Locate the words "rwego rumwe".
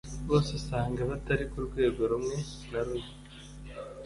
1.67-2.35